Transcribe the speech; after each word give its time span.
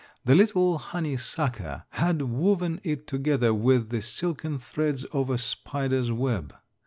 The 0.25 0.33
little 0.33 0.79
honey 0.79 1.15
sucker 1.15 1.83
had 1.91 2.23
woven 2.23 2.81
it 2.83 3.05
together 3.05 3.53
with 3.53 3.89
the 3.91 4.01
silken 4.01 4.57
threads 4.57 5.03
of 5.03 5.29
a 5.29 5.37
spider's 5.37 6.11
web. 6.11 6.55